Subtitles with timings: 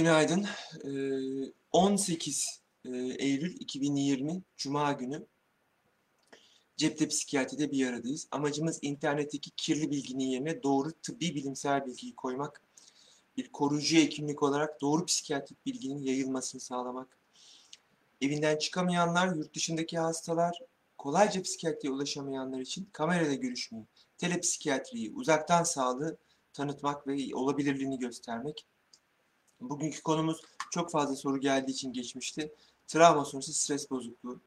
[0.00, 0.46] Günaydın.
[0.84, 5.26] Ee, 18 e, Eylül 2020 Cuma günü
[6.76, 8.28] Cepte Psikiyatri'de bir aradayız.
[8.30, 12.62] Amacımız internetteki kirli bilginin yerine doğru tıbbi bilimsel bilgiyi koymak.
[13.36, 17.18] Bir koruyucu hekimlik olarak doğru psikiyatrik bilginin yayılmasını sağlamak.
[18.20, 20.58] Evinden çıkamayanlar, yurt dışındaki hastalar,
[20.98, 23.86] kolayca psikiyatriye ulaşamayanlar için kamerada görüşmeyi,
[24.18, 26.18] telepsikiyatriyi, uzaktan sağlığı
[26.52, 28.66] tanıtmak ve olabilirliğini göstermek.
[29.60, 32.54] Bugünkü konumuz çok fazla soru geldiği için geçmişti.
[32.86, 34.40] Travma sonrası stres bozukluğu.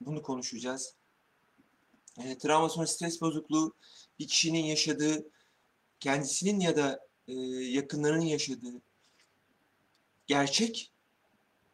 [0.00, 0.94] Bunu konuşacağız.
[2.18, 3.74] E, travma sonrası stres bozukluğu
[4.18, 5.26] bir kişinin yaşadığı,
[6.00, 7.32] kendisinin ya da e,
[7.62, 8.82] yakınlarının yaşadığı
[10.26, 10.92] gerçek,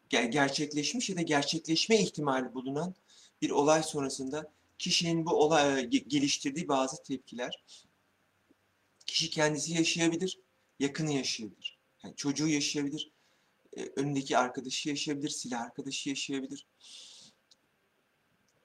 [0.09, 2.95] ger- gerçekleşmiş ya da gerçekleşme ihtimali bulunan
[3.41, 7.63] bir olay sonrasında kişinin bu olay e, ge- geliştirdiği bazı tepkiler.
[9.05, 10.39] Kişi kendisi yaşayabilir,
[10.79, 11.70] yakını yaşayabilir.
[12.03, 13.11] Yani çocuğu yaşayabilir,
[13.77, 16.67] e, önündeki arkadaşı yaşayabilir, silah arkadaşı yaşayabilir.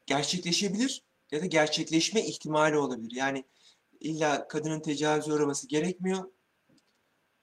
[0.06, 3.12] Gerçekleşebilir ya da gerçekleşme ihtimali olabilir.
[3.16, 3.44] Yani
[4.00, 6.30] illa kadının tecavüze uğraması gerekmiyor.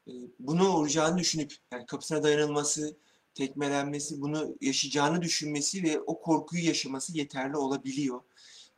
[0.07, 2.97] E, Bunu uğrayacağını düşünüp, yani kapısına dayanılması,
[3.33, 8.21] tekmelenmesi, bunu yaşayacağını düşünmesi ve o korkuyu yaşaması yeterli olabiliyor.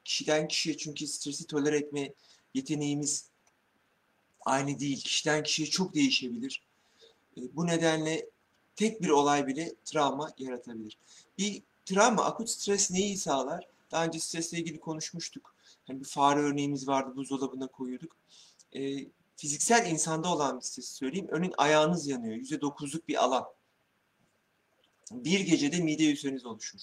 [0.06, 2.14] Kişiden kişiye çünkü stresi tolere etme
[2.54, 3.30] yeteneğimiz
[4.46, 5.02] aynı değil.
[5.04, 6.65] Kişiden kişiye çok değişebilir.
[7.38, 8.30] E, Bu nedenle
[8.76, 10.98] tek bir olay bile travma yaratabilir.
[11.38, 13.68] Bir travma, akut stres neyi sağlar?
[13.92, 15.56] Daha önce stresle ilgili konuşmuştuk.
[15.88, 18.18] Hani bir fare örneğimiz vardı, buzdolabına koyuyorduk.
[18.76, 21.28] E, fiziksel insanda olan bir stresi söyleyeyim.
[21.30, 23.46] Örneğin ayağınız yanıyor, %9'luk bir alan.
[25.12, 26.80] Bir gecede mide ülseriniz oluşur.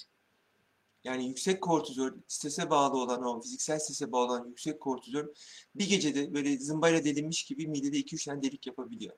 [1.05, 5.25] Yani yüksek kortizol, strese bağlı olan o fiziksel strese bağlı olan yüksek kortizol
[5.75, 9.14] bir gecede böyle zımbayla delinmiş gibi midede 2-3 tane delik yapabiliyor.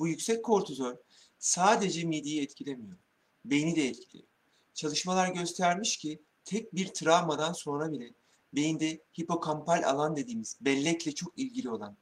[0.00, 0.94] Bu yüksek kortizol
[1.38, 2.96] sadece mideyi etkilemiyor.
[3.44, 4.28] Beyni de etkiliyor.
[4.74, 8.10] Çalışmalar göstermiş ki tek bir travmadan sonra bile
[8.54, 11.96] beyinde hipokampal alan dediğimiz bellekle çok ilgili olan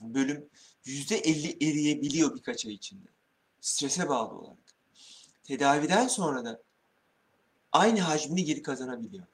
[0.00, 0.48] bölüm
[0.84, 3.08] %50 eriyebiliyor birkaç ay içinde.
[3.60, 4.74] Strese bağlı olarak.
[5.44, 6.62] Tedaviden sonra da
[7.72, 9.26] aynı hacmini geri kazanabiliyor.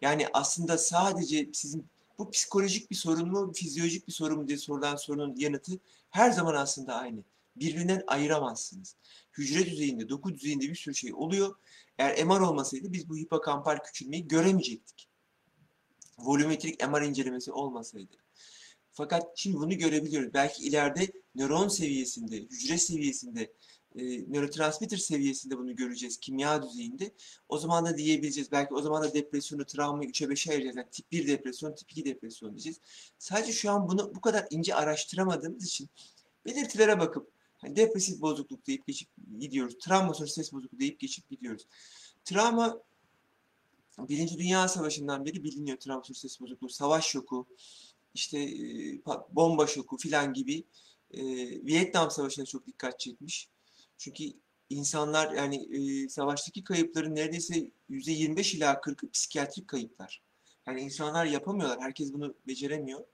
[0.00, 1.86] Yani aslında sadece sizin
[2.18, 5.72] bu psikolojik bir sorun mu, fizyolojik bir sorun mu diye sorulan sorunun yanıtı
[6.10, 7.24] her zaman aslında aynı.
[7.56, 8.96] Birbirinden ayıramazsınız.
[9.38, 11.56] Hücre düzeyinde, doku düzeyinde bir sürü şey oluyor.
[11.98, 15.08] Eğer MR olmasaydı biz bu hipokampal küçülmeyi göremeyecektik.
[16.18, 18.16] Volümetrik MR incelemesi olmasaydı.
[18.92, 20.34] Fakat şimdi bunu görebiliyoruz.
[20.34, 23.52] Belki ileride nöron seviyesinde, hücre seviyesinde,
[23.96, 27.14] e, nörotransmitter seviyesinde bunu göreceğiz, kimya düzeyinde.
[27.48, 28.52] O zaman da diyebileceğiz.
[28.52, 30.76] Belki o zaman da depresyonu, travmayı 3'e 5'e ayıracağız.
[30.76, 32.80] Yani tip 1 depresyon, tip 2 depresyon diyeceğiz.
[33.18, 35.88] Sadece şu an bunu bu kadar ince araştıramadığımız için
[36.46, 39.08] belirtilere bakıp hani depresif bozukluk deyip geçip
[39.38, 39.78] gidiyoruz.
[39.78, 41.66] Travma sonrası stres bozukluğu deyip geçip gidiyoruz.
[42.24, 42.82] Travma
[43.98, 46.68] Birinci Dünya Savaşı'ndan beri biliniyor travma sonrası stres bozukluğu.
[46.68, 47.46] Savaş şoku,
[48.14, 50.64] işte e, bomba şoku filan gibi
[51.10, 51.22] e,
[51.66, 53.48] Vietnam Savaşı'na çok dikkat çekmiş.
[53.98, 54.24] Çünkü
[54.70, 60.22] insanlar yani e, savaştaki kayıpların neredeyse %25 ila 40'ı psikiyatrik kayıplar.
[60.66, 61.80] Yani insanlar yapamıyorlar.
[61.80, 63.04] Herkes bunu beceremiyor.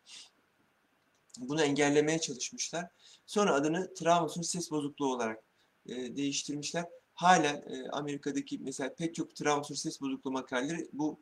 [1.38, 2.88] Bunu engellemeye çalışmışlar.
[3.26, 5.42] Sonra adını travma sonrası stres bozukluğu olarak
[5.86, 6.84] e, değiştirmişler.
[7.14, 11.20] Hala e, Amerika'daki mesela pek çok travma sonrası stres bozukluğu makaleleri bu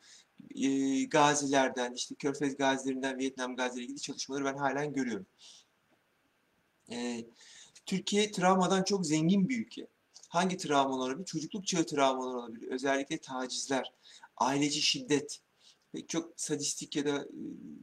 [0.55, 5.27] e, gazilerden, işte Körfez gazilerinden, Vietnam gazileriyle ilgili çalışmaları ben halen görüyorum.
[6.91, 7.25] E,
[7.87, 9.87] Türkiye travmadan çok zengin bir ülke.
[10.29, 11.27] Hangi travmalar olabilir?
[11.27, 12.69] Çocukluk çağı travmalar olabilir.
[12.69, 13.93] Özellikle tacizler,
[14.37, 15.41] aileci şiddet.
[15.93, 17.29] Pek çok sadistik ya da e,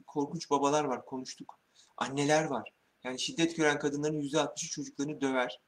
[0.08, 1.60] korkunç babalar var, konuştuk.
[1.98, 2.74] Anneler var.
[3.04, 5.62] Yani şiddet gören kadınların %60'ı çocuklarını döver.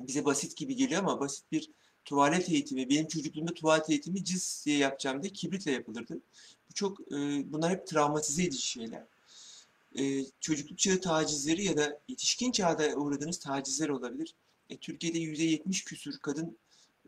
[0.00, 1.70] Bize basit gibi geliyor ama basit bir
[2.04, 2.90] tuvalet eğitimi.
[2.90, 6.20] Benim çocukluğumda tuvalet eğitimi cız diye yapacağım diye kibritle yapılırdı.
[6.70, 7.16] Bu çok, e,
[7.52, 9.06] bunlar hep travmatize edici şeyler
[9.98, 14.34] e, çocukluk çağı tacizleri ya da yetişkin çağda uğradığınız tacizler olabilir.
[14.70, 16.58] E, Türkiye'de %70 küsür kadın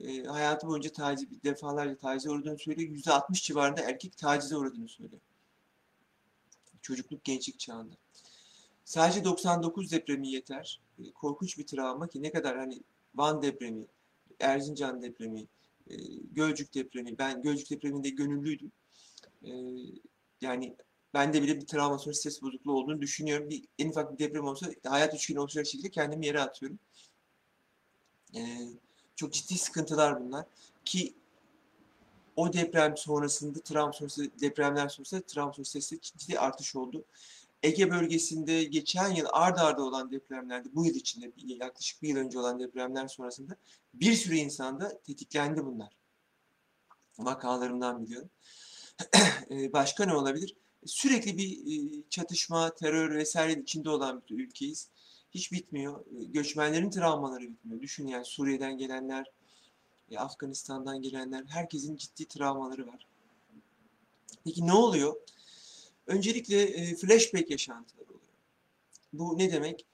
[0.00, 2.90] e, hayatı boyunca taciz, defalarca tacize uğradığını söylüyor.
[2.90, 5.20] %60 civarında erkek tacize uğradığını söylüyor.
[6.82, 7.94] Çocukluk gençlik çağında.
[8.84, 10.80] Sadece 99 depremi yeter.
[10.98, 12.82] E, korkunç bir travma ki ne kadar hani
[13.14, 13.86] Van depremi,
[14.40, 15.46] Erzincan depremi,
[15.90, 15.96] e,
[16.32, 17.18] Gölcük depremi.
[17.18, 18.72] Ben Gölcük depreminde gönüllüydüm.
[19.44, 19.50] E,
[20.40, 20.76] yani
[21.14, 23.50] bende bile bir travma sonrası stres bozukluğu olduğunu düşünüyorum.
[23.50, 26.78] Bir, en ufak bir deprem olsa hayat üçgeni oluşacak şekilde kendimi yere atıyorum.
[28.34, 28.68] Ee,
[29.16, 30.46] çok ciddi sıkıntılar bunlar.
[30.84, 31.14] Ki
[32.36, 37.04] o deprem sonrasında travma sonrası depremler sonrasında travma sonrası stresde ciddi artış oldu.
[37.62, 42.38] Ege bölgesinde geçen yıl ard arda olan depremlerde, bu yıl içinde yaklaşık bir yıl önce
[42.38, 43.56] olan depremler sonrasında
[43.94, 45.96] bir sürü insanda tetiklendi bunlar.
[47.18, 48.30] Vakalarımdan biliyorum.
[49.50, 50.56] Ee, başka ne olabilir?
[50.86, 51.58] Sürekli bir
[52.10, 54.88] çatışma, terör vesaire içinde olan bir ülkeyiz.
[55.30, 56.04] Hiç bitmiyor.
[56.10, 57.80] Göçmenlerin travmaları bitmiyor.
[57.80, 59.26] Düşün yani Suriye'den gelenler,
[60.16, 63.06] Afganistan'dan gelenler, herkesin ciddi travmaları var.
[64.44, 65.16] Peki ne oluyor?
[66.06, 68.32] Öncelikle flashback yaşantıları oluyor.
[69.12, 69.86] Bu ne demek?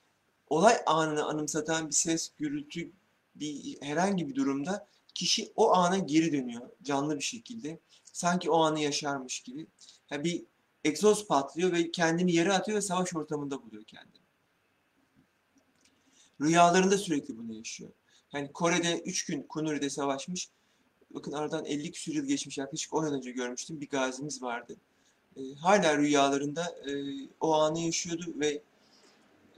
[0.50, 2.92] Olay anını anımsatan bir ses, gürültü,
[3.34, 7.78] bir herhangi bir durumda kişi o ana geri dönüyor canlı bir şekilde.
[8.12, 9.66] Sanki o anı yaşarmış gibi.
[10.10, 10.44] Yani bir
[10.84, 14.24] egzoz patlıyor ve kendini yere atıyor ve savaş ortamında buluyor kendini.
[16.40, 17.90] Rüyalarında sürekli bunu yaşıyor.
[18.32, 20.48] Yani Kore'de 3 gün Kunuri'de savaşmış.
[21.10, 22.58] Bakın aradan 50 küsur yıl geçmiş.
[22.58, 23.80] Yaklaşık 10 yıl önce görmüştüm.
[23.80, 24.76] Bir gazimiz vardı.
[25.36, 26.92] E, hala rüyalarında e,
[27.40, 28.62] o anı yaşıyordu ve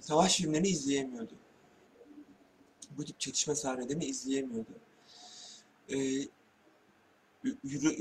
[0.01, 1.33] savaş filmlerini izleyemiyordu.
[2.91, 4.71] Bu tip çatışma sahnelerini izleyemiyordu.
[5.93, 5.97] E,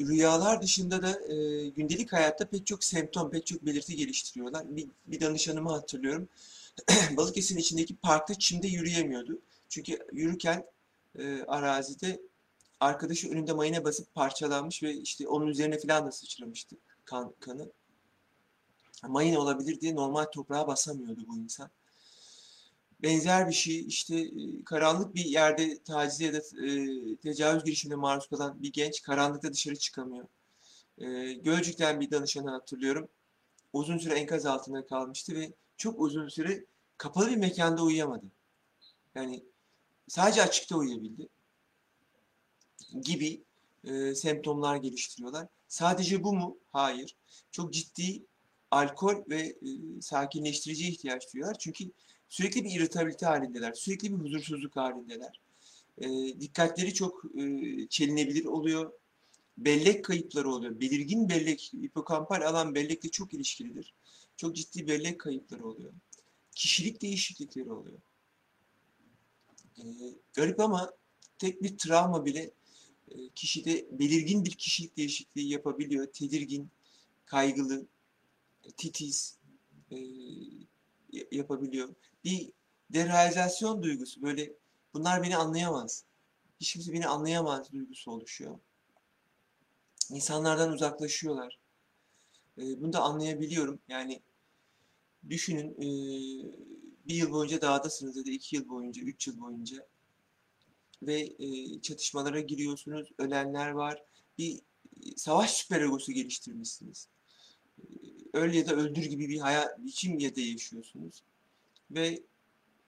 [0.07, 4.75] rüyalar dışında da e, gündelik hayatta pek çok semptom, pek çok belirti geliştiriyorlar.
[4.75, 6.27] Bir, bir danışanımı hatırlıyorum.
[7.17, 9.39] Balıkesir'in içindeki parkta çimde yürüyemiyordu.
[9.69, 10.65] Çünkü yürürken
[11.19, 12.19] e, arazide
[12.79, 16.75] arkadaşı önünde mayına basıp parçalanmış ve işte onun üzerine falan da sıçramıştı
[17.05, 17.69] kan, kanı.
[19.07, 21.69] Mayın olabilir diye normal toprağa basamıyordu bu insan.
[23.03, 28.27] Benzer bir şey işte e, karanlık bir yerde taciz ya da e, tecavüz girişimine maruz
[28.27, 30.27] kalan bir genç karanlıkta dışarı çıkamıyor.
[30.97, 33.07] E, Gölcük'ten bir danışanı hatırlıyorum.
[33.73, 36.65] Uzun süre enkaz altında kalmıştı ve çok uzun süre
[36.97, 38.25] kapalı bir mekanda uyuyamadı.
[39.15, 39.43] Yani
[40.07, 41.29] sadece açıkta uyuyabildi
[43.01, 43.43] gibi
[43.83, 45.47] e, semptomlar geliştiriyorlar.
[45.67, 46.57] Sadece bu mu?
[46.71, 47.15] Hayır.
[47.51, 48.25] Çok ciddi
[48.71, 49.55] alkol ve e,
[50.01, 51.57] sakinleştiriciye ihtiyaç duyuyorlar.
[51.59, 51.91] Çünkü
[52.35, 53.73] sürekli bir irritabilite halindeler.
[53.73, 55.41] Sürekli bir huzursuzluk halindeler.
[55.97, 56.07] E,
[56.39, 57.41] dikkatleri çok e,
[57.89, 58.93] çelinebilir oluyor.
[59.57, 60.79] Bellek kayıpları oluyor.
[60.79, 63.93] Belirgin bellek, hipokampal alan bellekle çok ilişkilidir.
[64.37, 65.93] Çok ciddi bellek kayıpları oluyor.
[66.55, 67.99] Kişilik değişiklikleri oluyor.
[69.77, 69.83] E,
[70.33, 70.93] garip ama
[71.37, 72.51] tek bir travma bile
[73.07, 76.05] e, kişide belirgin bir kişilik değişikliği yapabiliyor.
[76.05, 76.69] Tedirgin,
[77.25, 77.85] kaygılı,
[78.77, 79.37] titiz
[79.91, 79.97] e,
[81.31, 81.95] yapabiliyor.
[82.23, 82.51] Bir
[82.89, 84.53] derealizasyon duygusu böyle
[84.93, 86.03] bunlar beni anlayamaz.
[86.59, 88.59] Hiç kimse beni anlayamaz duygusu oluşuyor.
[90.09, 91.59] İnsanlardan uzaklaşıyorlar.
[92.57, 93.79] E, bunu da anlayabiliyorum.
[93.87, 94.21] Yani
[95.29, 95.87] düşünün e,
[97.07, 99.87] bir yıl boyunca dağdasınız ya da iki yıl boyunca, üç yıl boyunca
[101.01, 103.09] ve e, çatışmalara giriyorsunuz.
[103.17, 104.03] Ölenler var.
[104.37, 104.59] Bir
[105.15, 107.09] savaş süper egosu geliştirmişsiniz.
[107.79, 107.83] E,
[108.35, 111.23] öl ya da öldür gibi bir hayat biçim ya da yaşıyorsunuz.
[111.91, 112.23] Ve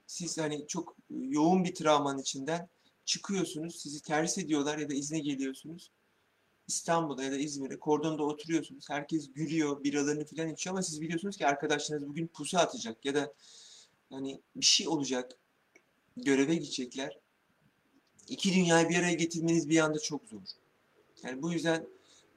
[0.07, 2.69] siz hani çok yoğun bir travmanın içinden
[3.05, 3.75] çıkıyorsunuz.
[3.75, 5.91] Sizi ters ediyorlar ya da izne geliyorsunuz.
[6.67, 8.89] İstanbul'da ya da İzmir'de kordonda oturuyorsunuz.
[8.89, 13.33] Herkes gülüyor, biralarını falan içiyor ama siz biliyorsunuz ki arkadaşlarınız bugün pusu atacak ya da
[14.09, 15.31] hani bir şey olacak.
[16.17, 17.19] Göreve gidecekler
[18.27, 20.41] iki dünyayı bir araya getirmeniz bir anda çok zor.
[21.23, 21.87] Yani bu yüzden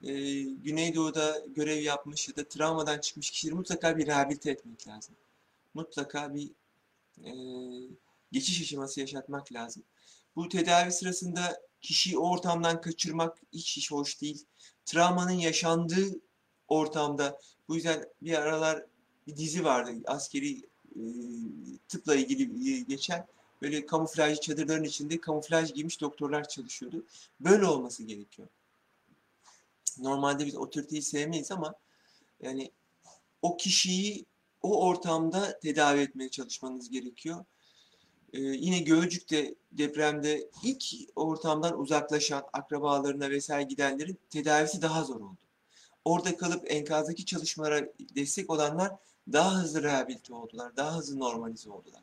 [0.03, 5.15] e, Güneydoğu'da görev yapmış ya da travmadan çıkmış kişileri mutlaka bir rehabilite etmek lazım.
[5.73, 6.51] Mutlaka bir
[7.23, 7.31] e,
[8.31, 9.83] geçiş aşaması yaşatmak lazım.
[10.35, 14.45] Bu tedavi sırasında kişiyi o ortamdan kaçırmak hiç hiç hoş değil.
[14.85, 16.19] Travmanın yaşandığı
[16.67, 18.85] ortamda bu yüzden bir aralar
[19.27, 20.57] bir dizi vardı askeri
[20.95, 21.01] e,
[21.87, 23.27] tıpla ilgili geçen
[23.61, 27.05] böyle kamuflaj çadırların içinde kamuflaj giymiş doktorlar çalışıyordu.
[27.39, 28.47] Böyle olması gerekiyor.
[29.99, 31.73] Normalde biz otoriteyi sevmeyiz ama
[32.41, 32.71] yani
[33.41, 34.25] o kişiyi
[34.61, 37.45] o ortamda tedavi etmeye çalışmanız gerekiyor.
[38.33, 40.83] Ee, yine Gölcük'te depremde ilk
[41.15, 45.41] ortamdan uzaklaşan akrabalarına vesaire gidenlerin tedavisi daha zor oldu.
[46.05, 48.91] Orada kalıp enkazdaki çalışmalara destek olanlar
[49.33, 52.01] daha hızlı rehabilite oldular, daha hızlı normalize oldular.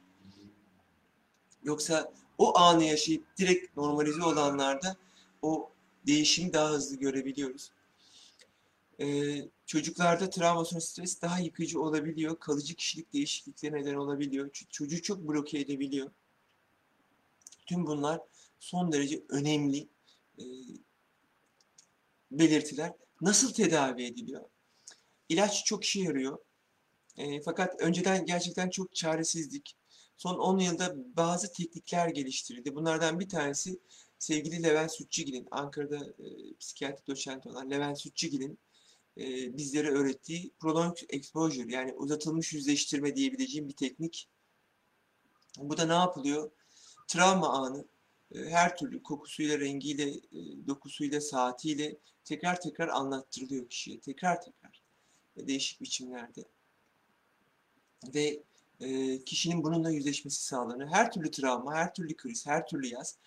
[1.63, 4.97] Yoksa o anı yaşayıp direkt normalize olanlarda
[5.43, 5.71] o
[6.07, 7.71] değişimi daha hızlı görebiliyoruz.
[9.01, 12.41] Ee, çocuklarda travma sonrası stres daha yıkıcı olabiliyor.
[12.41, 14.51] Kalıcı kişilik değişiklikleri neden olabiliyor.
[14.71, 16.11] Çocuğu çok bloke edebiliyor.
[17.67, 18.21] Tüm bunlar
[18.59, 19.89] son derece önemli
[20.39, 20.45] e,
[22.31, 22.93] belirtiler.
[23.21, 24.45] Nasıl tedavi ediliyor?
[25.29, 26.39] İlaç çok işe yarıyor.
[27.17, 29.77] E, fakat önceden gerçekten çok çaresizdik.
[30.17, 32.75] Son 10 yılda bazı teknikler geliştirildi.
[32.75, 33.79] Bunlardan bir tanesi
[34.19, 38.59] sevgili Levent Sütçügil'in, Ankara'da e, psikiyatri doçenti olan Levent Sütçügil'in
[39.19, 44.29] e, bizlere öğrettiği prolonged exposure yani uzatılmış yüzleştirme diyebileceğim bir teknik.
[45.59, 46.51] Bu da ne yapılıyor?
[47.09, 47.85] Travma anı
[48.35, 54.01] e, her türlü kokusuyla, rengiyle, e, dokusuyla, saatiyle tekrar tekrar anlattırılıyor kişiye.
[54.01, 54.83] Tekrar tekrar.
[55.37, 56.45] Değişik biçimlerde.
[58.15, 58.43] Ve
[59.27, 60.89] kişinin bununla yüzleşmesi sağlanıyor.
[60.89, 63.19] Her türlü travma, her türlü kriz, her türlü yaz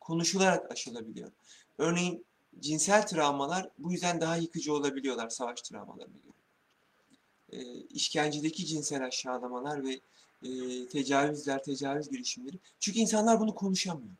[0.00, 1.32] konuşularak aşılabiliyor.
[1.78, 2.26] Örneğin
[2.58, 6.40] cinsel travmalar bu yüzden daha yıkıcı olabiliyorlar savaş travmalarına göre.
[7.52, 10.00] E, işkencedeki cinsel aşağılamalar ve
[10.42, 12.58] e, tecavüzler, tecavüz girişimleri.
[12.80, 14.14] Çünkü insanlar bunu konuşamıyor.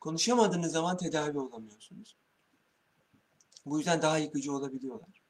[0.00, 2.16] Konuşamadığınız zaman tedavi olamıyorsunuz.
[3.66, 5.22] Bu yüzden daha yıkıcı olabiliyorlar.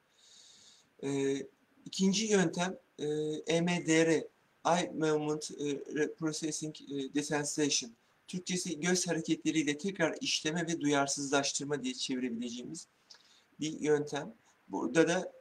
[1.03, 1.37] E,
[1.85, 3.05] ikinci yöntem e,
[3.47, 4.23] EMDR,
[4.65, 7.91] Eye Movement e, Processing e, Desensitization.
[8.27, 12.87] Türkçesi göz hareketleriyle tekrar işleme ve duyarsızlaştırma diye çevirebileceğimiz
[13.59, 14.33] bir yöntem.
[14.67, 15.31] Burada da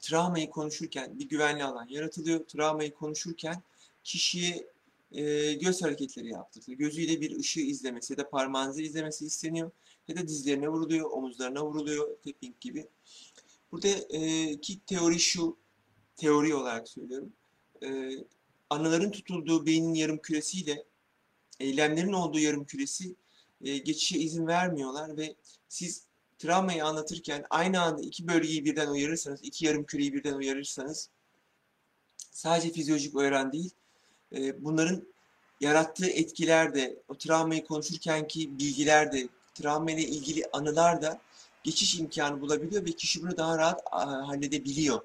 [0.00, 2.44] travmayı konuşurken bir güvenli alan yaratılıyor.
[2.44, 3.62] Travmayı konuşurken
[4.04, 4.68] kişiye
[5.12, 6.78] e, göz hareketleri yaptırılıyor.
[6.78, 9.70] Gözüyle bir ışığı izlemesi ya da parmağınızı izlemesi isteniyor.
[10.08, 12.88] Ya da dizlerine vuruluyor, omuzlarına vuruluyor, tapping gibi.
[13.72, 15.56] Burada e, teori şu,
[16.16, 17.32] teori olarak söylüyorum.
[17.82, 18.10] E,
[18.70, 20.84] anıların tutulduğu beynin yarım küresiyle
[21.60, 23.14] eylemlerin olduğu yarım küresi
[23.64, 25.34] e, geçişe izin vermiyorlar ve
[25.68, 26.02] siz
[26.38, 31.10] travmayı anlatırken aynı anda iki bölgeyi birden uyarırsanız, iki yarım küreyi birden uyarırsanız
[32.30, 33.70] sadece fizyolojik uyaran değil,
[34.36, 35.02] e, bunların
[35.60, 41.20] yarattığı etkiler de, o travmayı konuşurkenki bilgiler de, travma ile ilgili anılar da
[41.64, 45.00] geçiş imkanı bulabiliyor ve kişi bunu daha rahat halledebiliyor.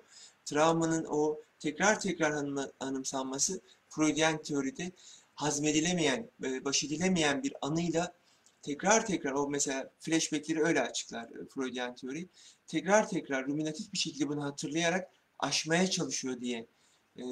[0.46, 2.46] Travmanın o tekrar tekrar
[2.80, 4.92] anımsanması Freudian teoride
[5.36, 8.14] hazmedilemeyen, baş edilemeyen bir anıyla
[8.64, 12.30] tekrar tekrar o mesela flashbackleri öyle açıklar e, Freudian teori.
[12.68, 16.68] Tekrar tekrar ruminatif bir şekilde bunu hatırlayarak aşmaya çalışıyor diye
[17.16, 17.24] e,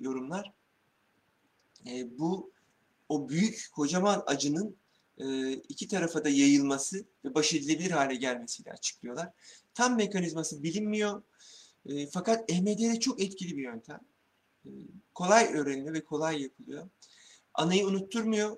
[0.00, 0.52] yorumlar.
[1.86, 2.52] E, bu
[3.08, 4.76] o büyük kocaman acının
[5.18, 9.28] e, iki tarafa da yayılması ve baş edilebilir hale gelmesiyle açıklıyorlar.
[9.74, 11.22] Tam mekanizması bilinmiyor.
[11.86, 14.00] E, fakat EMDR çok etkili bir yöntem.
[14.66, 14.70] E,
[15.14, 16.88] kolay öğreniliyor ve kolay yapılıyor.
[17.60, 18.56] Anayı unutturmuyor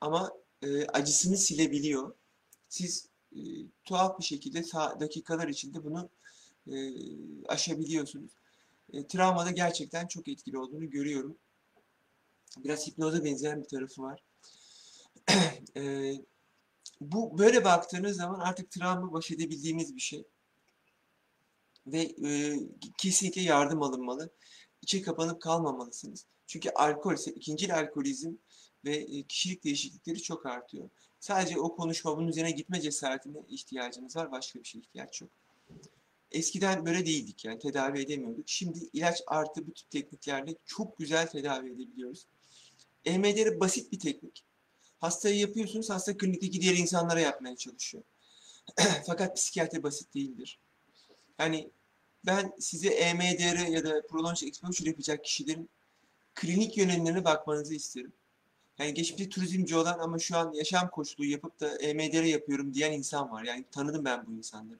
[0.00, 2.14] ama e, acısını silebiliyor.
[2.68, 3.40] Siz e,
[3.84, 4.62] tuhaf bir şekilde
[5.00, 6.10] dakikalar içinde bunu
[6.66, 6.74] e,
[7.48, 8.30] aşabiliyorsunuz.
[8.92, 11.36] E, travmada gerçekten çok etkili olduğunu görüyorum.
[12.58, 14.24] Biraz hipnoza benzeyen bir tarafı var.
[15.76, 16.14] e,
[17.00, 20.24] bu böyle baktığınız zaman artık travma baş edebildiğimiz bir şey.
[21.86, 22.60] Ve e,
[22.98, 24.30] kesinlikle yardım alınmalı.
[24.82, 26.26] İçe kapanıp kalmamalısınız.
[26.46, 28.32] Çünkü alkol ise ikinci alkolizm
[28.84, 30.88] ve e, kişilik değişiklikleri çok artıyor.
[31.20, 34.32] Sadece o konuşma bunun üzerine gitme cesaretine ihtiyacınız var.
[34.32, 35.30] Başka bir şeye ihtiyaç yok.
[36.32, 38.44] Eskiden böyle değildik yani tedavi edemiyorduk.
[38.48, 42.26] Şimdi ilaç artı bu tip tekniklerle çok güzel tedavi edebiliyoruz.
[43.04, 44.44] EMDR basit bir teknik.
[45.00, 48.04] Hastayı yapıyorsunuz, hasta klinikteki diğer insanlara yapmaya çalışıyor.
[49.06, 50.58] Fakat psikiyatri basit değildir.
[51.38, 51.70] Yani
[52.26, 55.68] ben size EMDR ya da prolonged exposure yapacak kişilerin
[56.34, 58.12] klinik yönelimlerine bakmanızı isterim.
[58.78, 63.30] Yani geçmişte turizmci olan ama şu an yaşam koçluğu yapıp da EMDR yapıyorum diyen insan
[63.30, 63.44] var.
[63.44, 64.78] Yani tanıdım ben bu insanları.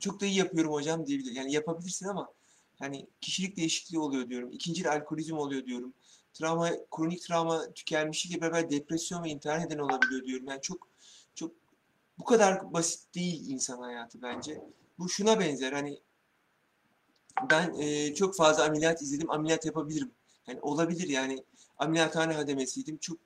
[0.00, 1.32] Çok da iyi yapıyorum hocam diyebilir.
[1.32, 2.32] Yani yapabilirsin ama
[2.78, 4.52] hani kişilik değişikliği oluyor diyorum.
[4.52, 5.94] İkinci alkolizm oluyor diyorum.
[6.32, 10.46] Travma, kronik travma tükenmişlikle beraber depresyon ve intihar neden olabiliyor diyorum.
[10.48, 10.88] Yani çok
[11.34, 11.52] çok
[12.18, 14.62] bu kadar basit değil insan hayatı bence.
[14.98, 16.00] Bu şuna benzer hani
[17.50, 19.30] ben e, çok fazla ameliyat izledim.
[19.30, 20.10] Ameliyat yapabilirim.
[20.46, 21.44] Yani olabilir yani
[21.78, 22.98] ameliyathane hademesiydim.
[22.98, 23.18] Çok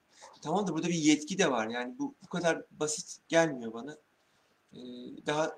[0.43, 1.69] tamam da burada bir yetki de var.
[1.69, 3.97] Yani bu bu kadar basit gelmiyor bana.
[4.73, 4.79] Ee,
[5.27, 5.57] daha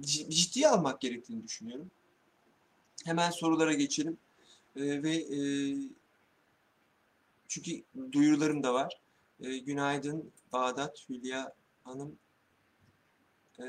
[0.00, 1.90] ciddiye almak gerektiğini düşünüyorum.
[3.04, 4.18] Hemen sorulara geçelim.
[4.76, 5.40] Ee, ve e,
[7.48, 7.82] çünkü
[8.12, 9.00] duyurularım da var.
[9.40, 11.52] Ee, günaydın Bağdat Hülya
[11.84, 12.18] Hanım.
[13.60, 13.64] Ee,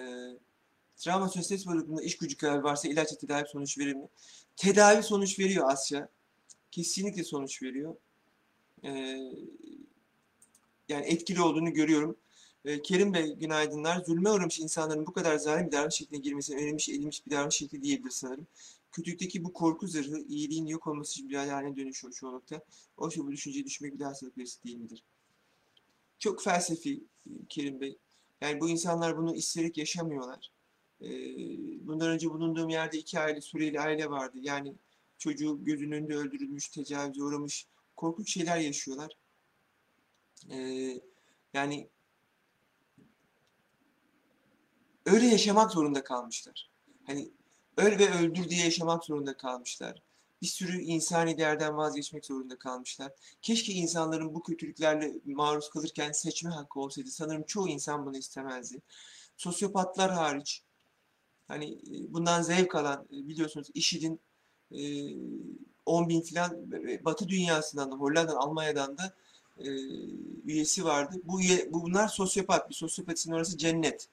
[1.00, 4.08] travma söz bölümünde iş gücü kaybı varsa ilaç tedavi sonuç verir mi?
[4.56, 6.10] Tedavi sonuç veriyor Asya.
[6.72, 7.96] Kesinlikle sonuç veriyor
[8.84, 8.90] e,
[10.90, 12.16] yani etkili olduğunu görüyorum.
[12.66, 14.04] E, Kerim Bey günaydınlar.
[14.04, 17.82] Zulme uğramış insanların bu kadar zalim bir davranış şekline girmesine önemli edilmiş bir davranış şekli
[17.82, 18.48] diyebilir sanırım.
[18.92, 22.62] Kötülükteki bu korku zırhı iyiliğin yok olması için bir haline dönüşüyor çoğunlukta.
[22.98, 25.04] Oysa bu düşünceye düşmek bir hastalık birisi değil midir?
[26.20, 27.04] Çok felsefi
[27.50, 27.98] Kerim Bey.
[28.42, 30.52] Yani bu insanlar bunu isteyerek yaşamıyorlar.
[31.82, 34.38] Bundan önce bulunduğum yerde iki aile, Suriyeli aile vardı.
[34.42, 34.76] Yani
[35.18, 39.12] çocuğu gözünün önünde öldürülmüş, tecavüze uğramış, korkunç şeyler yaşıyorlar.
[41.54, 41.90] Yani
[45.06, 46.70] öyle yaşamak zorunda kalmışlar.
[47.06, 47.32] Hani
[47.78, 50.02] öl ve öldür diye yaşamak zorunda kalmışlar.
[50.42, 53.12] Bir sürü insani değerden vazgeçmek zorunda kalmışlar.
[53.42, 57.10] Keşke insanların bu kötülüklerle maruz kalırken seçme hakkı olsaydı.
[57.10, 58.82] Sanırım çoğu insan bunu istemezdi.
[59.38, 60.64] Sosyopatlar hariç
[61.50, 64.20] hani e, bundan zevk alan e, biliyorsunuz IŞİD'in
[64.72, 64.82] e,
[65.86, 66.72] 10 bin filan
[67.06, 69.14] Batı dünyasından da Hollanda'dan Almanya'dan da
[69.58, 69.70] e,
[70.46, 71.16] üyesi vardı.
[71.24, 72.70] Bu üye, bu bunlar sosyopat.
[72.70, 74.08] Bir sosyopatin orası cennet.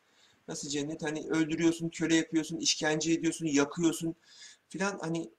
[0.48, 1.02] Nasıl cennet?
[1.02, 4.14] Hani öldürüyorsun, köle yapıyorsun, işkence ediyorsun, yakıyorsun
[4.68, 5.30] filan hani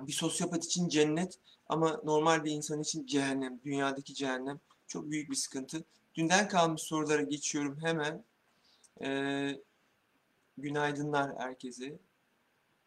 [0.00, 1.38] bir sosyopat için cennet
[1.68, 4.60] ama normal bir insan için cehennem, dünyadaki cehennem.
[4.86, 5.84] Çok büyük bir sıkıntı.
[6.14, 8.24] Dünden kalmış sorulara geçiyorum hemen.
[9.02, 9.60] Ee,
[10.58, 11.98] günaydınlar herkese.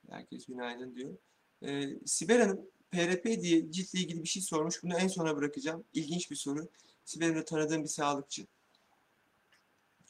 [0.09, 1.17] Herkes günaydın diyor.
[1.63, 4.83] Ee, Sibel Hanım PRP diye ciltle ilgili bir şey sormuş.
[4.83, 5.83] Bunu en sona bırakacağım.
[5.93, 6.69] İlginç bir soru.
[7.05, 8.45] Sibel Hanım'ı tanıdığım bir sağlıkçı.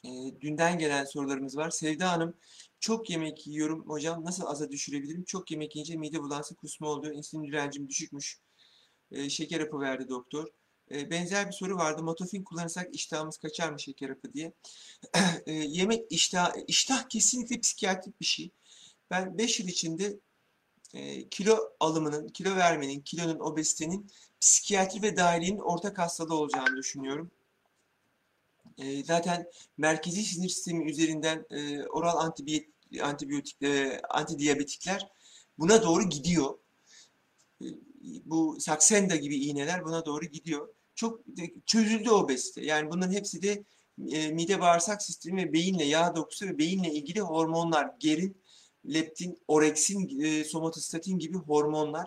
[0.04, 1.70] Ee, dünden gelen sorularımız var.
[1.70, 2.34] Sevda Hanım
[2.80, 4.24] çok yemek yiyorum hocam.
[4.24, 5.24] Nasıl aza düşürebilirim?
[5.24, 7.14] Çok yemek yiyince mide bulantısı kusma oluyor.
[7.14, 8.40] İnsülin direncim düşükmüş.
[9.10, 10.48] Ee, şeker hapı verdi doktor.
[10.90, 12.02] Ee, benzer bir soru vardı.
[12.02, 14.52] Motofin kullanırsak iştahımız kaçar mı şeker hapı diye.
[15.46, 18.50] Ee, yemek iştah, iştah kesinlikle psikiyatrik bir şey.
[19.10, 20.16] Ben 5 yıl içinde
[20.94, 27.30] e, kilo alımının, kilo vermenin, kilonun, obezitenin psikiyatri ve dahiliğin ortak hastalığı olacağını düşünüyorum.
[28.78, 34.00] E, zaten merkezi sinir sistemi üzerinden e, oral antibiyotik, antibiyotik, e,
[35.58, 36.58] buna doğru gidiyor.
[38.24, 40.68] Bu Saxenda gibi iğneler buna doğru gidiyor.
[40.94, 41.20] Çok
[41.66, 42.64] çözüldü obezite.
[42.64, 43.64] Yani bunların hepsi de
[44.10, 48.36] e, mide bağırsak sistemi ve beyinle yağ dokusu ve beyinle ilgili hormonlar, gerin,
[48.94, 52.06] leptin, oreksin, e, somatostatin gibi hormonlar.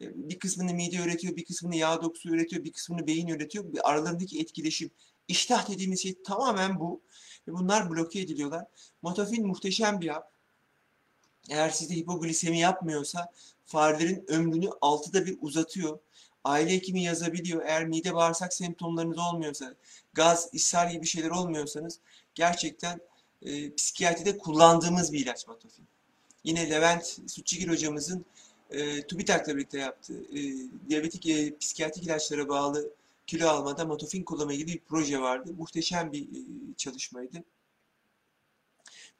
[0.00, 3.64] E, bir kısmını mide üretiyor, bir kısmını yağ dokusu üretiyor, bir kısmını beyin üretiyor.
[3.82, 4.90] Aralarındaki etkileşim,
[5.28, 7.00] iştah dediğimiz şey tamamen bu.
[7.48, 8.64] Ve bunlar bloke ediliyorlar.
[9.02, 10.32] Motofin muhteşem bir hap.
[11.50, 13.32] Eğer sizde hipoglisemi yapmıyorsa
[13.70, 15.98] farelerin ömrünü altıda bir uzatıyor.
[16.44, 17.62] Aile hekimi yazabiliyor.
[17.66, 19.74] Eğer mide bağırsak semptomlarınız olmuyorsa,
[20.12, 21.98] gaz, ishal gibi şeyler olmuyorsanız
[22.34, 23.00] gerçekten
[23.42, 25.86] e, psikiyatride kullandığımız bir ilaç Matofin.
[26.44, 28.24] Yine Levent Sütçügil hocamızın
[28.70, 30.38] e, TÜBİTAK'la birlikte yaptığı e,
[30.88, 32.90] diyabetik e, psikiyatrik ilaçlara bağlı
[33.26, 35.52] kilo almada Matofin kullanma gibi bir proje vardı.
[35.58, 36.40] Muhteşem bir e,
[36.76, 37.44] çalışmaydı.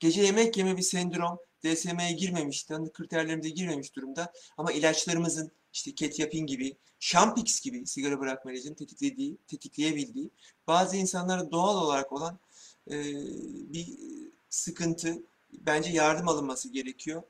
[0.01, 4.33] Gece yemek yeme bir sendrom DSM'ye girmemiş, tanı kriterlerimize girmemiş durumda.
[4.59, 10.31] Ama ilaçlarımızın işte Ketyapin gibi, Şampix gibi sigara bırakma ilacının tetiklediği, tetikleyebildiği
[10.67, 12.39] bazı insanlara doğal olarak olan
[12.91, 13.05] e,
[13.73, 13.89] bir
[14.51, 15.23] sıkıntı.
[15.53, 17.23] Bence yardım alınması gerekiyor.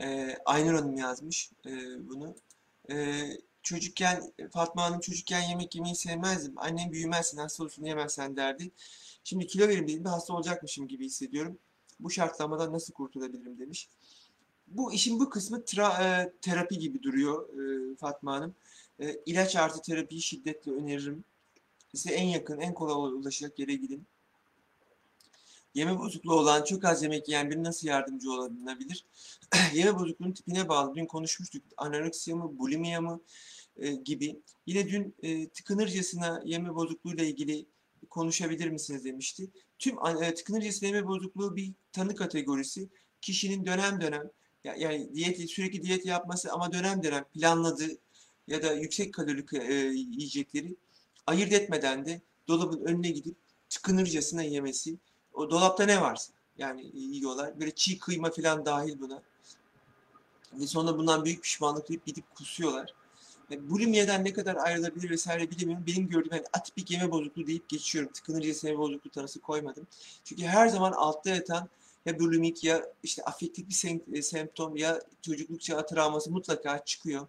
[0.00, 1.70] E, Aynur Hanım yazmış e,
[2.08, 2.34] bunu.
[2.90, 3.26] E,
[3.62, 6.54] çocukken, Fatma Hanım çocukken yemek yemeyi sevmezdim.
[6.56, 8.70] Annem büyümezsin, hasta olursun yemezsen derdi.
[9.24, 11.58] Şimdi kilo verim dediğimde hasta olacakmışım gibi hissediyorum.
[12.02, 13.88] Bu şartlamadan nasıl kurtulabilirim demiş.
[14.66, 18.54] Bu işin bu kısmı tra, e, terapi gibi duruyor e, Fatma Hanım.
[19.00, 21.24] E, ilaç artı terapiyi şiddetle öneririm.
[21.94, 24.06] Size en yakın, en kolay ulaşacak yere gidin.
[25.74, 29.04] Yeme bozukluğu olan çok az yemek yiyen biri nasıl yardımcı olabilir?
[29.74, 30.94] Yeme bozukluğunun tipine bağlı.
[30.94, 31.62] Dün konuşmuştuk.
[31.76, 33.20] Anoreksiya mı, bulimiya mı
[33.76, 34.42] e, gibi.
[34.66, 37.66] Yine dün e, tıkınırcasına yeme bozukluğuyla ilgili
[38.10, 39.50] konuşabilir misiniz demişti.
[39.80, 42.88] Tüm e, tıkınırcasına yeme bozukluğu bir tanı kategorisi.
[43.20, 44.30] Kişinin dönem dönem
[44.64, 47.98] yani diyet sürekli diyet yapması ama dönem dönem planladığı
[48.48, 50.76] ya da yüksek kalorili e, yiyecekleri
[51.26, 53.36] ayırt etmeden de dolabın önüne gidip
[53.68, 54.96] tıkınırcasına yemesi
[55.32, 57.60] o dolapta ne varsa yani yiyorlar.
[57.60, 59.22] Böyle çiğ kıyma falan dahil buna.
[60.52, 62.94] Ve sonra bundan büyük pişmanlık duyup gidip kusuyorlar.
[63.50, 65.84] Bulimiyeden ne kadar ayrılabilir vesaire bilemiyorum.
[65.86, 68.12] Benim gördüğüm yani atipik yeme bozukluğu deyip geçiyorum.
[68.12, 69.86] Tıkınırcası yeme bozukluğu tanısı koymadım.
[70.24, 71.68] Çünkü her zaman altta yatan
[72.06, 77.26] ya bulimik ya işte afektif bir sem e, semptom ya çocukluk çağı travması mutlaka çıkıyor.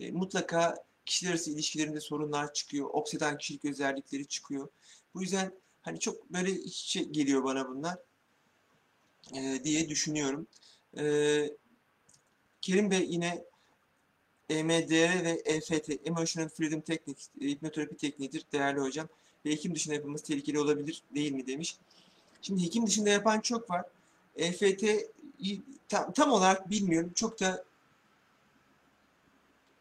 [0.00, 2.86] E, mutlaka kişiler arası ilişkilerinde sorunlar çıkıyor.
[2.92, 4.68] Oksidan kişilik özellikleri çıkıyor.
[5.14, 5.52] Bu yüzden
[5.84, 7.96] Hani çok böyle iç içe geliyor bana bunlar
[9.34, 10.46] e, diye düşünüyorum.
[10.98, 11.04] E,
[12.60, 13.44] Kerim Bey yine
[14.48, 19.08] EMDR ve EFT, Emotional Freedom Technique, e, hipnoterapi tekniğidir değerli hocam.
[19.46, 21.76] Ve hekim dışında yapılması tehlikeli olabilir değil mi demiş.
[22.42, 23.84] Şimdi hekim dışında yapan çok var.
[24.36, 24.84] EFT
[25.88, 27.12] tam, tam olarak bilmiyorum.
[27.14, 27.64] Çok da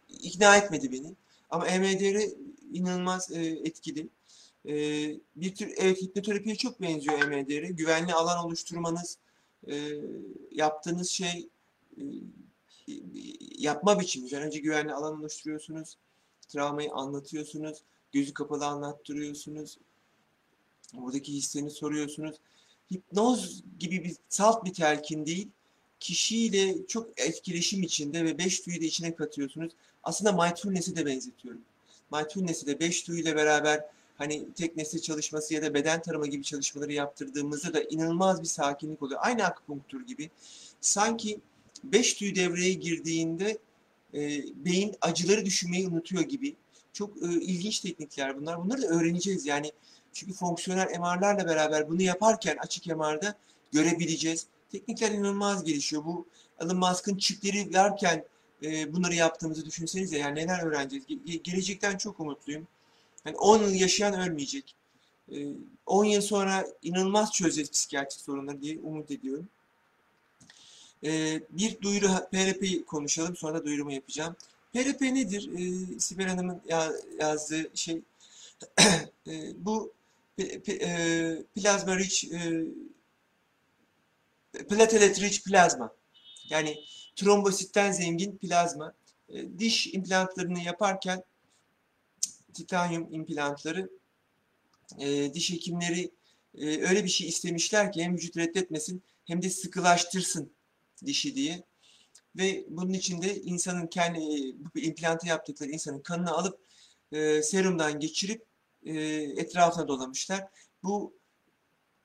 [0.10, 1.13] ikna etmedi beni.
[1.49, 2.30] Ama EMDR
[2.73, 4.08] inanılmaz e, etkili.
[4.65, 4.73] E,
[5.36, 7.69] bir tür evet hipnoterapiye çok benziyor EMDR.
[7.69, 9.17] Güvenli alan oluşturmanız,
[9.67, 9.91] e,
[10.52, 11.49] yaptığınız şey
[11.97, 12.02] e,
[13.58, 14.36] yapma biçimi.
[14.36, 15.98] önce güvenli alan oluşturuyorsunuz,
[16.48, 17.78] travmayı anlatıyorsunuz,
[18.12, 19.78] gözü kapalı anlattırıyorsunuz,
[20.93, 22.36] buradaki hislerini soruyorsunuz.
[22.93, 25.48] hipnoz gibi bir salt bir telkin değil,
[26.00, 29.72] kişiyle çok etkileşim içinde ve beş duyu da içine katıyorsunuz.
[30.04, 31.62] Aslında mindfulness'e de benzetiyorum.
[32.12, 33.86] Mindfulness'e de beş duyu ile beraber
[34.17, 39.04] hani tek nesne çalışması ya da beden tarama gibi çalışmaları yaptırdığımızda da inanılmaz bir sakinlik
[39.04, 39.19] oluyor.
[39.24, 40.30] Aynı akupunktur gibi.
[40.82, 41.39] Sanki
[41.84, 43.58] beş duyu devreye girdiğinde
[44.13, 44.19] e,
[44.65, 46.56] beyin acıları düşünmeyi unutuyor gibi.
[46.93, 48.63] Çok e, ilginç teknikler bunlar.
[48.63, 49.46] Bunları da öğreneceğiz.
[49.46, 49.72] Yani
[50.13, 53.36] çünkü fonksiyonel MR'larla beraber bunu yaparken açık MR'da
[53.72, 54.48] görebileceğiz.
[54.72, 56.06] Teknikler inanılmaz gelişiyor.
[56.06, 56.28] Bu
[56.62, 58.26] Elon Musk'ın çipleri verken
[58.63, 60.17] e, bunları yaptığımızı düşünsenize.
[60.17, 61.06] Yani neler öğreneceğiz.
[61.06, 62.67] Ge- gelecekten çok umutluyum.
[63.26, 64.76] Yani 10 yıl yaşayan ölmeyecek.
[65.32, 65.36] E,
[65.86, 69.48] 10 yıl sonra inanılmaz çözeceğiz psikiyatrik sorunları diye umut ediyorum.
[71.03, 73.35] E, bir duyuru PRP konuşalım.
[73.35, 74.35] Sonra da duyurumu yapacağım.
[74.73, 75.49] PRP nedir?
[75.57, 78.01] E, Sibel Hanım'ın ya, yazdığı şey
[79.27, 79.93] e, bu
[80.39, 82.63] e, plazma rich e,
[84.69, 85.93] platelet rich plazma.
[86.49, 86.79] Yani
[87.15, 88.93] trombositten zengin plazma.
[89.29, 91.23] E, diş implantlarını yaparken
[92.53, 93.89] titanyum implantları
[94.99, 96.11] e, diş hekimleri
[96.61, 100.51] öyle bir şey istemişler ki hem vücut reddetmesin hem de sıkılaştırsın
[101.06, 101.63] dişi diye.
[102.36, 106.60] Ve bunun için de insanın kendi e, bu implantı yaptıkları insanın kanını alıp
[107.12, 108.45] e, serumdan geçirip
[108.86, 108.93] e,
[109.38, 110.47] etrafına dolamışlar.
[110.84, 111.13] Bu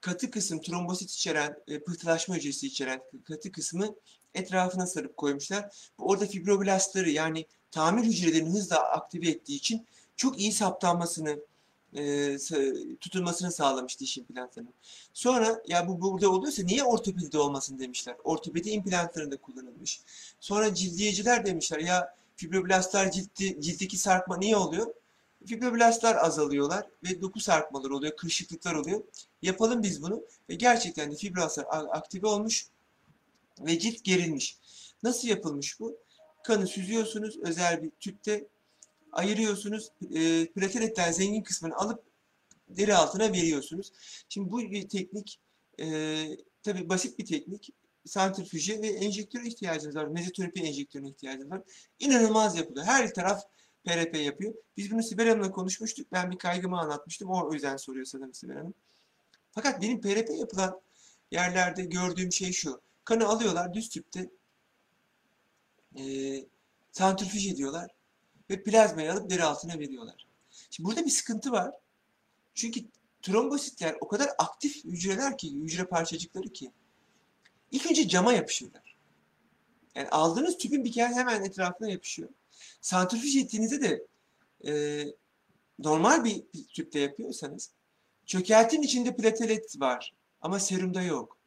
[0.01, 3.95] katı kısım trombosit içeren, e, pıhtılaşma hücresi içeren katı kısmı
[4.35, 5.91] etrafına sarıp koymuşlar.
[5.99, 11.39] Orada fibroblastları yani tamir hücrelerini hızla aktive ettiği için çok iyi saptanmasını,
[11.95, 12.37] e,
[13.01, 14.75] tutulmasını sağlamış diş implantlarının.
[15.13, 18.17] Sonra ya bu burada oluyorsa niye ortopedide olmasın demişler.
[18.25, 20.01] Ortopedi implantlarında kullanılmış.
[20.41, 24.95] Sonra cildiyeciler demişler ya fibroblastlar ciltti, ciltteki sarkma niye oluyor?
[25.47, 29.03] Fibroblastlar azalıyorlar ve doku sarkmaları oluyor, kırışıklıklar oluyor.
[29.43, 32.67] Yapalım biz bunu ve gerçekten de fibrostlar aktive olmuş
[33.61, 34.59] ve cilt gerilmiş.
[35.03, 35.97] Nasıl yapılmış bu?
[36.45, 38.47] Kanı süzüyorsunuz özel bir tüpte
[39.19, 39.91] ayırıyorsunuz.
[40.15, 42.03] E, plateletten zengin kısmını alıp
[42.69, 43.93] deri altına veriyorsunuz.
[44.29, 45.41] Şimdi bu bir teknik
[45.81, 46.27] e,
[46.63, 47.71] tabi basit bir teknik.
[48.07, 50.07] Santrifüje ve enjektöre ihtiyacınız var.
[50.07, 51.63] Mezoterapi enjektörüne ihtiyacınız var.
[51.99, 52.87] İnanılmaz yapılıyor.
[52.87, 53.43] Her taraf
[53.85, 54.55] PRP yapıyor.
[54.77, 56.13] Biz bunu Sibel Hanım'la konuşmuştuk.
[56.13, 57.31] Ben bir kaygımı anlatmıştım.
[57.31, 58.75] O yüzden soruyor sanırım Sibel Hanım.
[59.53, 60.81] Fakat benim PRP yapılan
[61.31, 62.81] yerlerde gördüğüm şey şu.
[63.05, 64.31] Kanı alıyorlar düz tüpte
[65.99, 66.03] e,
[66.93, 67.98] santrifüj ediyorlar
[68.51, 70.27] ve plazmayı alıp deri altına veriyorlar.
[70.71, 71.75] Şimdi burada bir sıkıntı var.
[72.55, 72.81] Çünkü
[73.23, 76.73] trombositler o kadar aktif hücreler ki, hücre parçacıkları ki
[77.71, 78.97] ilk önce cama yapışırlar.
[79.95, 82.29] Yani aldığınız tüpün bir kere hemen etrafına yapışıyor.
[82.81, 84.07] Santrifüj ettiğinizde de
[84.71, 85.05] e,
[85.79, 87.71] normal bir tüpte yapıyorsanız
[88.27, 91.39] çökeltin içinde platelet var ama serumda yok.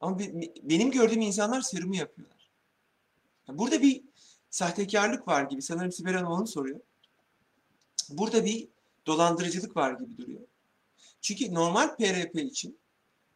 [0.00, 0.18] Ama
[0.62, 2.50] benim gördüğüm insanlar serumu yapıyorlar.
[3.48, 4.02] Burada bir
[4.50, 5.62] sahtekarlık var gibi.
[5.62, 6.80] Sanırım Sibel Hanım onu soruyor.
[8.10, 8.68] Burada bir
[9.06, 10.40] dolandırıcılık var gibi duruyor.
[11.20, 12.78] Çünkü normal PRP için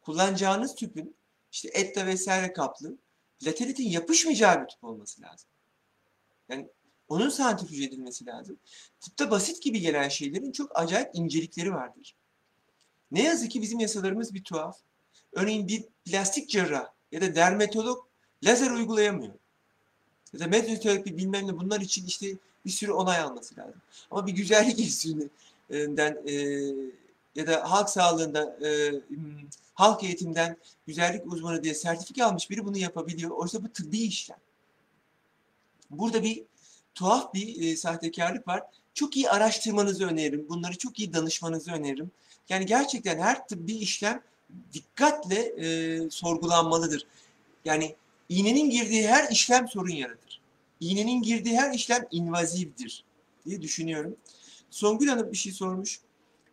[0.01, 1.16] kullanacağınız tüpün
[1.53, 2.98] işte etle vesaire kaplı
[3.38, 5.48] plateletin yapışmayacağı bir tüp olması lazım.
[6.48, 6.68] Yani
[7.09, 8.59] onun santrifüj edilmesi lazım.
[9.01, 12.16] Tıpta basit gibi gelen şeylerin çok acayip incelikleri vardır.
[13.11, 14.79] Ne yazık ki bizim yasalarımız bir tuhaf.
[15.33, 18.09] Örneğin bir plastik cerrah ya da dermatolog
[18.44, 19.35] lazer uygulayamıyor.
[20.35, 22.27] Ya da medyoterapi bilmem ne bunlar için işte
[22.66, 23.81] bir sürü onay alması lazım.
[24.11, 26.35] Ama bir güzellik enstitüsünden e,
[27.35, 32.79] ya da halk sağlığında e, hmm, halk eğitimden güzellik uzmanı diye sertifika almış biri bunu
[32.79, 33.31] yapabiliyor.
[33.31, 34.38] Oysa bu tıbbi işlem.
[35.90, 36.42] Burada bir
[36.95, 38.62] tuhaf bir e, sahtekarlık var.
[38.95, 40.47] Çok iyi araştırmanızı öneririm.
[40.49, 42.11] Bunları çok iyi danışmanızı öneririm.
[42.49, 44.23] Yani gerçekten her tıbbi işlem
[44.73, 47.07] dikkatle e, sorgulanmalıdır.
[47.64, 47.95] Yani
[48.29, 50.22] iğnenin girdiği her işlem sorun yaratır.
[50.83, 53.05] İğnenin girdiği her işlem invazivdir
[53.47, 54.16] diye düşünüyorum.
[54.71, 56.01] Songül Hanım bir şey sormuş.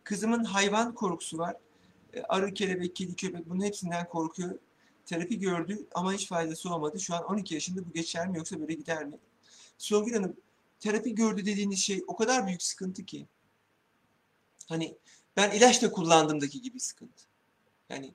[0.04, 1.56] Kızımın hayvan korkusu var.
[2.14, 4.60] E, arı, kelebek, kedi, köpek bunun hepsinden korkuyor.
[5.06, 7.00] Terapi gördü ama hiç faydası olmadı.
[7.00, 9.18] Şu an 12 yaşında bu geçer mi yoksa böyle gider mi?
[9.78, 10.36] Songül Hanım
[10.80, 13.28] terapi gördü dediğiniz şey o kadar büyük sıkıntı ki.
[14.68, 14.96] Hani
[15.38, 17.24] ben ilaç da kullandığımdaki gibi sıkıntı.
[17.90, 18.14] Yani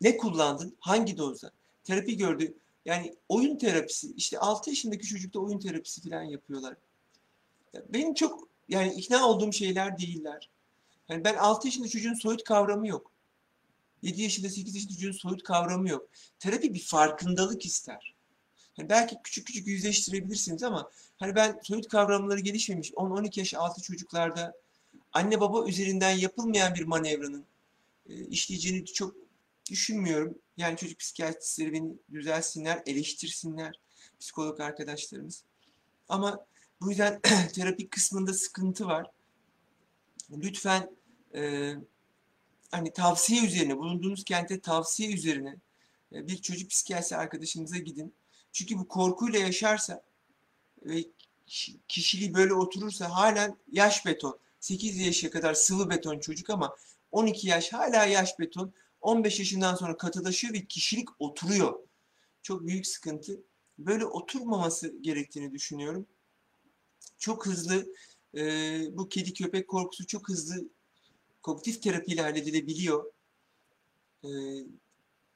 [0.00, 0.76] ne kullandın?
[0.80, 1.52] Hangi dozda?
[1.84, 2.54] Terapi gördü.
[2.88, 4.12] Yani oyun terapisi.
[4.16, 6.76] işte 6 yaşındaki çocukta oyun terapisi falan yapıyorlar.
[7.88, 10.50] Benim çok yani ikna olduğum şeyler değiller.
[11.08, 13.12] Yani ben 6 yaşında çocuğun soyut kavramı yok.
[14.02, 16.08] 7 yaşında 8 yaşında çocuğun soyut kavramı yok.
[16.38, 18.14] Terapi bir farkındalık ister.
[18.78, 24.54] Yani belki küçük küçük yüzleştirebilirsiniz ama hani ben soyut kavramları gelişmemiş 10-12 yaş altı çocuklarda
[25.12, 27.44] anne baba üzerinden yapılmayan bir manevranın
[28.08, 29.14] e, işleyeceğini çok
[29.70, 30.38] düşünmüyorum.
[30.58, 33.80] Yani çocuk psikiyatristleri beni düzelsinler, eleştirsinler
[34.20, 35.44] psikolog arkadaşlarımız.
[36.08, 36.46] Ama
[36.80, 37.20] bu yüzden
[37.54, 39.10] terapi kısmında sıkıntı var.
[40.30, 40.90] Lütfen
[41.34, 41.72] e,
[42.70, 45.56] hani tavsiye üzerine, bulunduğunuz kente tavsiye üzerine
[46.12, 48.14] e, bir çocuk psikiyatrisi arkadaşınıza gidin.
[48.52, 50.02] Çünkü bu korkuyla yaşarsa
[50.82, 51.04] ve
[51.88, 54.38] kişiliği böyle oturursa halen yaş beton.
[54.60, 56.76] 8 yaşa kadar sıvı beton çocuk ama
[57.12, 58.72] 12 yaş hala yaş beton.
[59.00, 61.78] 15 yaşından sonra katılaşıyor ve kişilik oturuyor.
[62.42, 63.40] Çok büyük sıkıntı.
[63.78, 66.06] Böyle oturmaması gerektiğini düşünüyorum.
[67.18, 67.86] Çok hızlı
[68.34, 68.42] e,
[68.92, 70.68] bu kedi köpek korkusu çok hızlı
[71.42, 73.12] kognitif terapiyle halledilebiliyor.
[74.24, 74.28] E,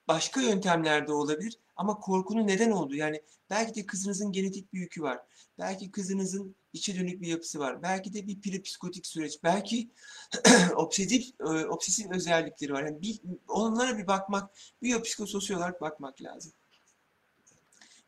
[0.09, 5.20] başka yöntemlerde olabilir ama korkunun neden olduğu yani belki de kızınızın genetik bir yükü var.
[5.59, 7.82] Belki kızınızın içe dönük bir yapısı var.
[7.82, 9.42] Belki de bir prepsikotik süreç.
[9.42, 9.90] Belki
[10.76, 12.85] obsesif, e, obsesif özellikleri var.
[12.85, 14.50] Yani bir, onlara bir bakmak,
[14.82, 16.52] biyopsikososyal olarak bakmak lazım.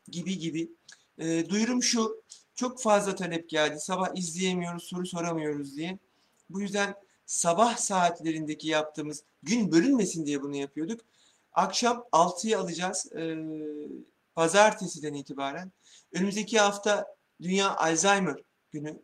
[0.07, 0.71] Gibi gibi.
[1.17, 2.23] E, duyurum şu,
[2.55, 3.79] çok fazla talep geldi.
[3.79, 5.99] Sabah izleyemiyoruz, soru soramıyoruz diye.
[6.49, 11.01] Bu yüzden sabah saatlerindeki yaptığımız, gün bölünmesin diye bunu yapıyorduk.
[11.53, 13.11] Akşam 6'yı alacağız.
[13.15, 13.35] E,
[14.35, 15.71] pazartesiden itibaren.
[16.13, 18.35] Önümüzdeki hafta Dünya Alzheimer
[18.71, 19.01] günü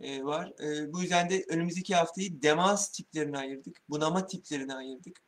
[0.00, 0.52] e, var.
[0.62, 3.82] E, bu yüzden de önümüzdeki haftayı demans tiplerine ayırdık.
[3.88, 5.22] Bunama tiplerine ayırdık.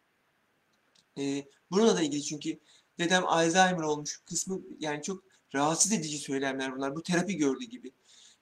[1.18, 2.59] E, bununla da ilgili çünkü
[2.99, 6.96] dedem Alzheimer olmuş kısmı yani çok rahatsız edici söylemler bunlar.
[6.96, 7.92] Bu terapi gördüğü gibi.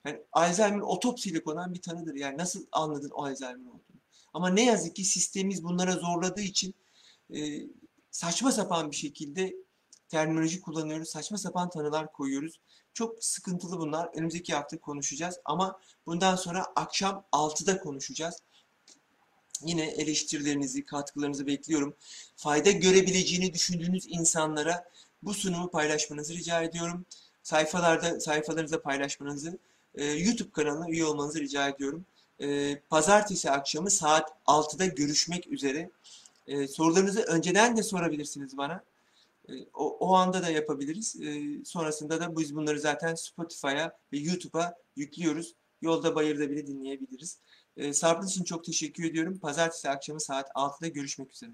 [0.05, 2.15] Yani Alzheimer otopsiyle konan bir tanıdır.
[2.15, 3.99] Yani nasıl anladın o Alzheimer olduğunu.
[4.33, 6.75] Ama ne yazık ki sistemimiz bunlara zorladığı için
[7.35, 7.61] e,
[8.11, 9.55] saçma sapan bir şekilde
[10.07, 11.09] terminoloji kullanıyoruz.
[11.09, 12.59] Saçma sapan tanılar koyuyoruz.
[12.99, 14.09] Çok sıkıntılı bunlar.
[14.15, 15.39] Önümüzdeki hafta konuşacağız.
[15.45, 18.35] Ama bundan sonra akşam 6'da konuşacağız.
[19.61, 21.95] Yine eleştirilerinizi, katkılarınızı bekliyorum.
[22.35, 24.89] Fayda görebileceğini düşündüğünüz insanlara
[25.23, 27.05] bu sunumu paylaşmanızı rica ediyorum.
[27.43, 29.57] Sayfalarda, sayfalarınızda paylaşmanızı,
[29.95, 32.05] e, YouTube kanalına üye olmanızı rica ediyorum.
[32.39, 35.89] E, pazartesi akşamı saat 6'da görüşmek üzere.
[36.47, 38.83] E, sorularınızı önceden de sorabilirsiniz bana.
[39.49, 41.21] E, o, o anda da yapabiliriz.
[41.21, 45.55] E, sonrasında da biz bunları zaten Spotify'a ve YouTube'a yüklüyoruz.
[45.81, 47.41] Yolda bayırda bile dinleyebiliriz.
[47.77, 49.39] E, Sabrınız için çok teşekkür ediyorum.
[49.39, 51.51] Pazartesi akşamı saat 6'da görüşmek üzere.